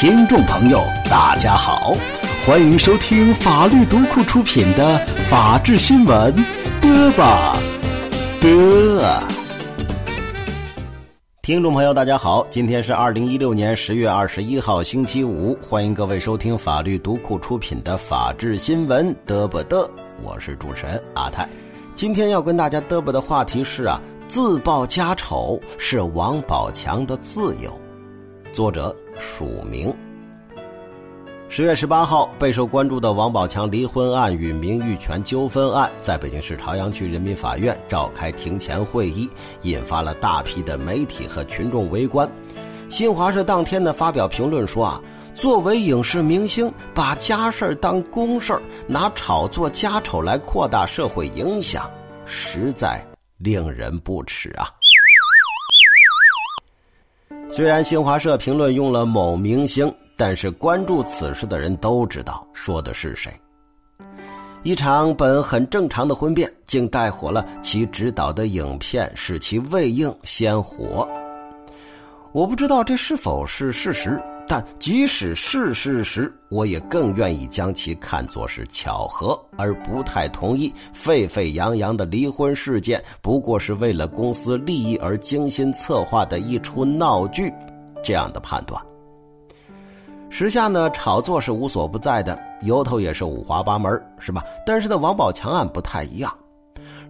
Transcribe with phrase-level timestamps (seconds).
[0.00, 1.92] 听众朋友，大家好，
[2.46, 4.96] 欢迎收听法律读库出品的
[5.28, 6.32] 《法治新闻》，
[6.80, 7.60] 嘚吧
[8.40, 9.20] 嘚。
[11.42, 19.84] 听众朋友，大家好，今天是二零一六年十月二十一号，星期五，欢迎各位收听法律读库出品的《法治新闻》，嘚吧嘚。
[20.22, 21.48] 我是主持人阿泰，
[21.96, 27.76] 今天要跟大家嘚吧的话题是啊，自曝家丑是王宝强的自由。
[28.52, 29.94] 作者署名。
[31.50, 39.30] 十月十八号，备受关注的王宝强离婚案与名誉权纠纷案在北京市朝阳区人民法院召开庭前会议，
[39.62, 42.30] 引发了大批的媒体和群众围观。
[42.90, 45.02] 新华社当天呢发表评论说啊，
[45.34, 51.90] 作为影视明星，把家事儿当公事儿拿炒作家丑来扩大社会影响，
[52.26, 53.02] 实在
[53.38, 54.68] 令人不齿啊。
[57.50, 63.32] 虽然新华社评论用了某明星，但是关注此事的人都知道说的是谁。
[64.62, 71.08] 一场本很正常的婚变，竟带火了其执导的影片，使其未映先火。
[72.32, 74.20] 我不知道这是否是事实。
[74.50, 87.52] 但即使是事实，我也更愿意将其看作是巧合，而不太同意沸沸扬扬的离婚事件不过是为了公司利益而精心策划的一出闹剧
[88.02, 88.82] 这样的判断。
[90.30, 94.42] 时下呢，炒作是无所不在的，由头也是五花八门，是吧？
[94.64, 96.32] 但是呢，王宝强案不太一样。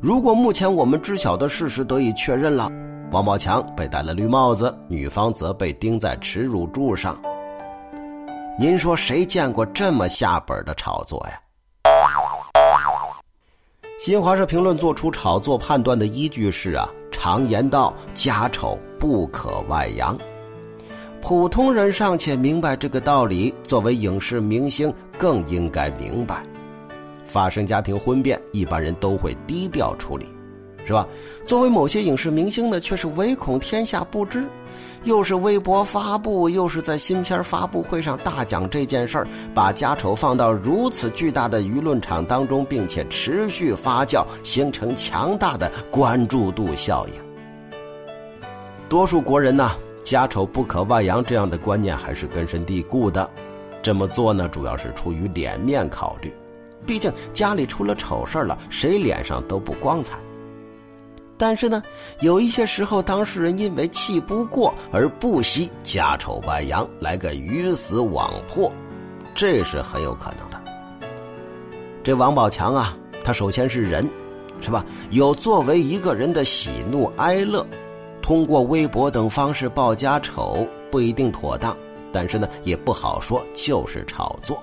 [0.01, 2.69] 如果目前我们知晓的事实得以确认了。
[3.11, 7.17] 王宝强被戴了绿帽子，女方则被钉在耻辱柱上。
[8.61, 11.41] 您说谁见过这么下本的炒作呀？
[14.01, 20.19] 新华社评论做出炒作判断的依据是啊，常言道家丑不可外扬，
[21.23, 26.43] 普通人尚且明白这个道理，作为影视明星更应该明白。
[27.25, 30.29] 发生家庭婚变，一般人都会低调处理。
[30.89, 31.07] 是吧？
[31.45, 34.45] 作为某些影视明星呢，却是唯恐天下不知，
[35.05, 47.15] 又是微博发布，又是在新片发布会上大讲这件事儿，把家丑放到如此巨大的舆论场当中，并且持续发酵，形成强大的关注度效应。
[48.89, 49.71] 多数国人呢，
[50.03, 53.31] 家丑不可外扬这样的观念还是根深蒂固的，
[53.83, 56.33] 这么做呢，主要是出于脸面考虑，
[56.87, 60.19] 毕竟家里出了丑事了，谁脸上都不光彩。
[61.39, 61.81] 但是呢，
[62.21, 68.69] 有一些时候，当事人因为气不过而不惜家丑外扬，来个鱼死网破，
[69.37, 70.61] 这是很有可能的。
[72.03, 74.09] 这王宝强啊，他首先是人，
[74.61, 74.85] 是吧？
[75.11, 77.65] 有作为一个人的喜怒哀乐，
[78.21, 81.77] 通过微博等方式报家丑不一定妥当，
[82.13, 84.61] 但是呢，也不好说就是炒作。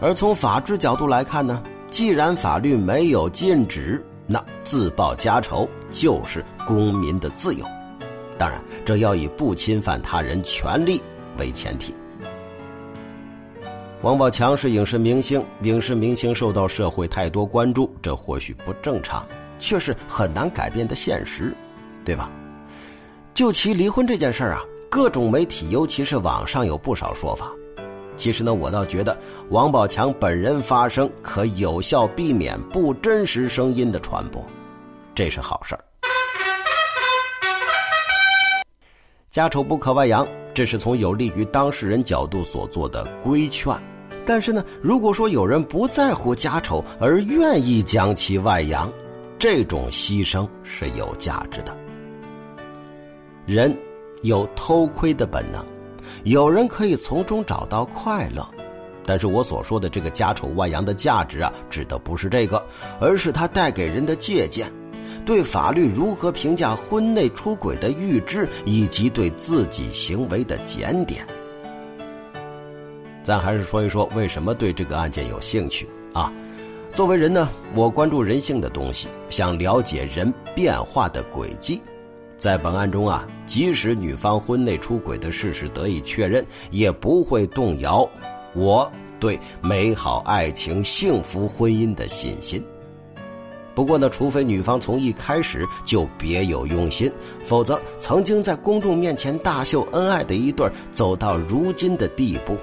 [0.00, 4.04] 而从法治角度来看呢，既然法律没有禁止。
[4.30, 7.64] 那自报家仇就是公民的自由，
[8.36, 11.00] 当然，这要以不侵犯他人权利
[11.38, 11.94] 为前提。
[14.02, 19.26] 王宝强是影视明星，影视明星受到社会太多关注，这或许不正常，
[19.58, 21.56] 却是很难改变的现实，
[22.04, 22.30] 对吧？
[23.32, 27.50] 就其离婚这件事儿啊，各种媒体，尤其是网上有不少说法。
[28.18, 29.16] 其实呢，我倒觉得
[29.50, 34.44] 王宝强本人发声可有效避免不真实声音的传播，
[35.14, 35.82] 这是好事儿。
[39.30, 43.72] 家丑不可外扬，这是从有利于当事人角度所做的规劝。
[44.26, 48.92] 但是呢，如果说有人不在乎家丑而愿意将其外扬，
[49.38, 51.74] 这种牺牲是有价值的。
[53.46, 53.74] 人
[54.22, 55.64] 有偷窥的本能。
[56.24, 58.46] 有人可以从中找到快乐，
[59.04, 62.62] 但是我所说的这个家丑外扬的价值啊，指的不是这个，
[63.00, 64.72] 而是它带给人的借鉴，
[65.24, 71.26] 对法律如何评价婚内出轨的预知，以及对自己行为的检点。
[73.22, 76.32] 咱还是说一说为什么对这个案件有兴趣啊？
[76.94, 81.82] 作为人呢，我关注人性的东西，想了解人变化的轨迹。
[82.38, 88.08] 在本案中啊，即使女方婚内出轨的事实得以确认，也不会动摇
[88.54, 92.64] 我对美好爱情、幸福婚姻的信心。
[93.74, 97.12] 不过呢，除非女方从一开始就别有用心，
[97.44, 102.56] 否则曾经在公众面前大秀恩爱的一对走到如今的地步，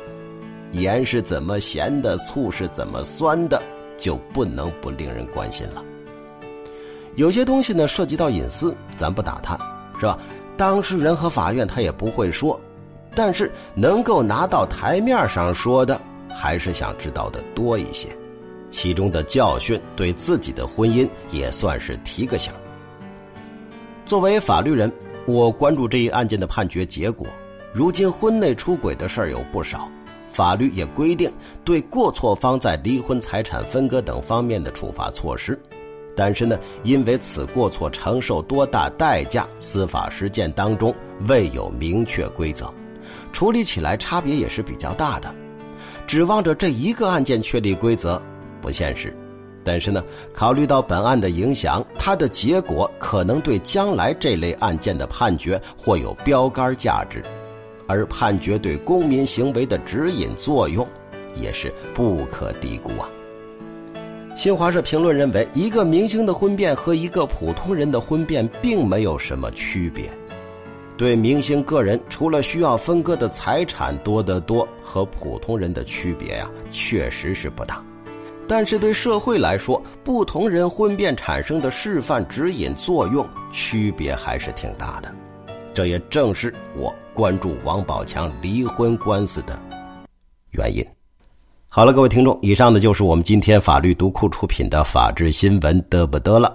[0.71, 3.61] 盐是怎么咸的，醋是怎么酸的，
[3.97, 5.83] 就不能不令人关心了。
[7.15, 9.57] 有些东西呢涉及到隐私，咱不打探，
[9.99, 10.17] 是吧？
[10.57, 12.59] 当事人和法院他也不会说，
[13.13, 18.09] 但是能够拿到台面上说的，还是想知道的多一些。
[18.69, 22.51] 其中的教训对自己的婚姻也算是提个醒。
[24.05, 24.91] 作为法律人，
[25.25, 27.25] 我关注这一案件的判决结果。
[27.73, 29.89] 如今婚内出轨的事儿有不少，
[30.31, 31.31] 法律也规定
[31.63, 35.57] 对过错方在离婚、财产分割等方面的处罚措施。
[36.15, 40.95] 但是呢，因为此过错承受多大代价，司法实践当中
[41.27, 42.73] 未有明确规则，
[43.33, 45.33] 处理起来差别也是比较大的。
[46.07, 48.21] 指望着这一个案件确立规则。
[48.61, 49.15] 不现实，
[49.63, 50.03] 但是呢，
[50.33, 57.23] 考虑到本案的影响，它的结果可能对将来这类案件的判决或有标杆价值，
[57.87, 60.87] 而判决对公民行为的指引作用
[61.39, 63.07] 也是不可低估啊。
[64.35, 70.11] 新华社评论认为，一个明星的婚变和一个普通人的婚变并没有什么区别，
[70.97, 77.81] 对明星个人除了需要分割的财产多得多，和普通人的区别呀，确实是不大。
[78.45, 85.15] 但是对社会来说，不同人婚变产生的示范指引作用区别还是挺大的，
[85.73, 89.57] 这也正是我关注王宝强离婚官司的
[90.51, 90.85] 原因。
[91.75, 96.49] 好了，各位听众，以上呢就是我们今天法律读库出品的法治新闻得不得了，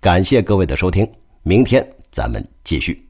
[0.00, 1.04] 感谢各位的收听，
[1.42, 3.09] 明天咱们继续。